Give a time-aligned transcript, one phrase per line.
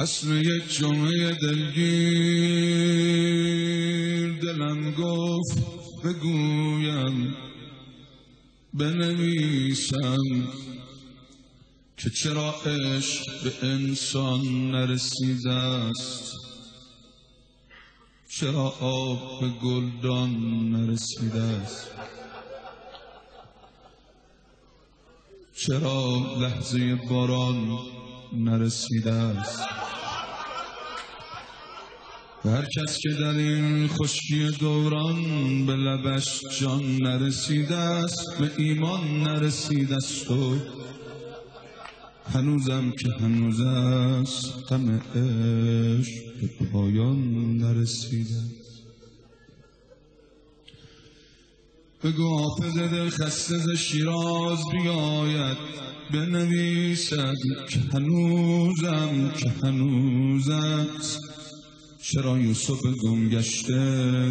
[0.00, 1.90] اصر یک جمعه دلگیر
[4.42, 5.58] دلم گفت
[6.04, 7.36] بگویم
[8.74, 10.48] بنویسم
[11.96, 16.34] که چرا عشق به انسان نرسیده است؟
[18.28, 20.30] چرا آب به گلدان
[20.72, 21.90] نرسیده است؟
[25.56, 27.78] چرا لحظه باران
[28.32, 29.89] نرسیده است؟
[32.44, 39.96] هر کس که در این خشکی دوران به لبش جان نرسیده است به ایمان نرسیده
[39.96, 40.56] است و
[42.34, 48.40] هنوزم که هنوز است غم عشق به پایان نرسیده
[52.04, 55.56] بگو حافظ دل خسته ز شیراز بیاید
[56.12, 57.34] بنویسد
[57.68, 61.29] که هنوزم که هنوز است.
[62.02, 64.28] چرا یوسف گم گشته؟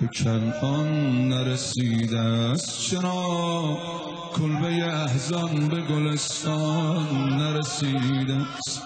[0.00, 2.80] به کنعان نرسیده است.
[2.80, 3.78] چرا
[4.34, 8.82] کلبه احزان به گلستان نرسیده است؟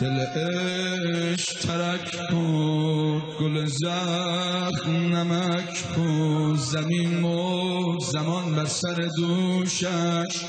[0.00, 10.44] دل عشق ترک بود گل زخم نمک بود زمین مرد زمان بر سر دوشش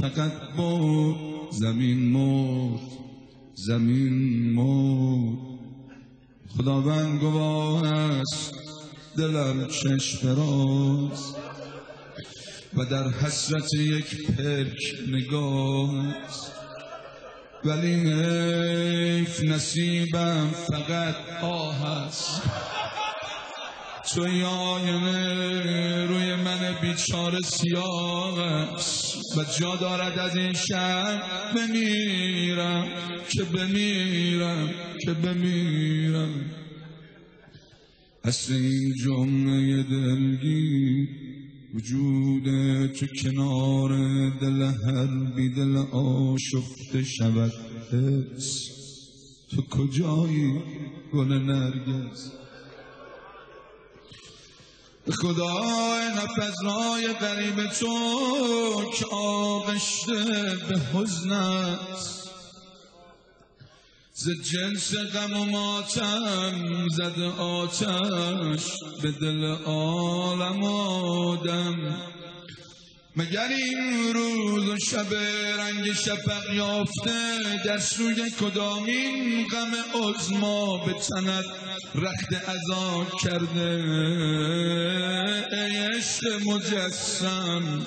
[0.01, 1.17] فقط بود
[1.51, 2.81] زمین مرد
[3.55, 5.39] زمین مرد.
[6.57, 8.55] خداوند گواه است
[9.17, 11.37] دلم چشم راست
[12.77, 16.15] و در حسرت یک پرک نگاه
[17.65, 22.43] ولی حیف نصیبم فقط آه است.
[24.15, 31.23] توی آینه روی من بیچاره سیاه است و جا دارد از این شهر
[31.57, 32.89] بمیرم
[33.29, 34.69] که بمیرم
[35.05, 36.31] که بمیرم.
[38.25, 41.09] اصل این جمعه دلگی
[41.75, 42.45] وجود
[42.93, 43.91] تو کنار
[44.31, 45.07] دل هر
[45.37, 47.53] بی دل آشفته شود
[49.51, 50.63] تو کجایی
[51.13, 51.39] گل
[55.09, 60.25] نرگس خدای نفذهای غریب تو که آغشته
[60.69, 62.31] به حزن است.
[64.13, 68.65] ز جنس غم و ماتم زد آتش
[69.03, 71.97] به دل عالم آدم.
[73.19, 75.15] مگر این روز و شب
[75.59, 81.45] رنگ شفق یافته در سوی کدامین غم عظما به تنت
[81.95, 83.83] رخت ازا کرده.
[85.53, 87.87] عشق مجسم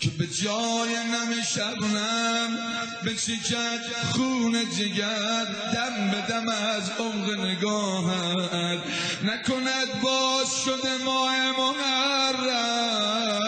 [0.00, 2.58] که به جای نم شبنم
[3.04, 8.78] به چکت خون جگر دم به دم از عمق نگاهت.
[9.24, 13.47] نکند باز شده ماه محرم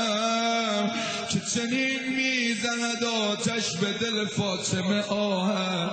[1.54, 5.90] چنین می‌زند آتش به دل فاطمه آهد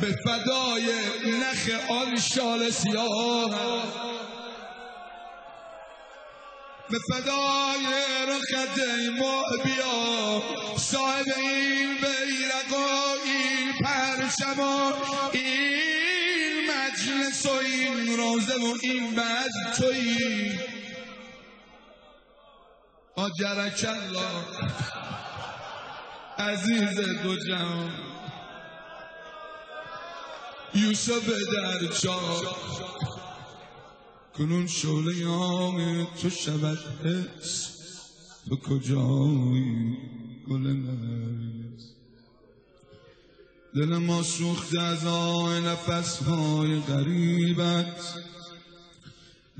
[0.00, 0.84] به فدای
[1.40, 3.50] نخ آن شال سیاه.
[6.90, 7.86] به فدای
[8.28, 8.78] رخت
[9.18, 10.42] ماه بیا.
[10.78, 14.92] صاحب این بیرق و این پرچم و
[15.32, 20.77] این مجلس و این روزه و این بعد تویی.
[23.18, 24.44] آجرک الله.
[26.38, 27.90] عزیز دو جهان.
[30.74, 32.20] یوسف در جا
[34.36, 37.78] کنون شعله آم تو شود حس.
[38.48, 39.96] تو کجایی
[40.50, 41.84] گل نرگس؟
[43.74, 48.14] دل ما سوخته از آه نفس های غریبت.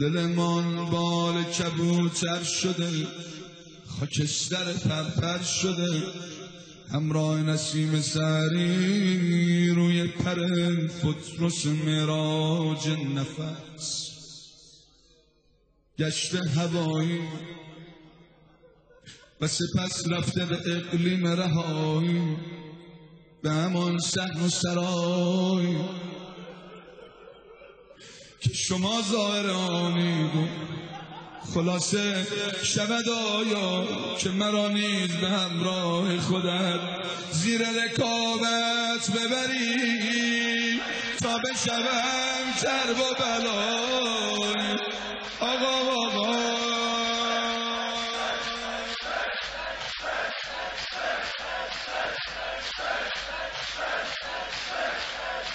[0.00, 3.06] دل من بال کبوتر شده.
[4.00, 6.02] خاکستر پرپر شده.
[6.92, 10.46] همراه نسیم سری روی پر
[10.88, 14.10] فترس مراج نفس.
[15.98, 17.20] گشت هوایی
[19.40, 22.36] و سپس رفته به اقلیم رهایی.
[23.42, 25.76] به همان سحن و سرای
[28.40, 30.97] که شما ظاهر آنی بود.
[31.54, 32.26] خلاصه
[32.62, 33.84] شود آیا
[34.18, 36.80] که مرا نیز به همراه خودت
[37.32, 40.80] زیر رکابت ببری؟
[41.22, 44.78] تا بشوم چرب و بلای.
[45.40, 46.27] آقا آقا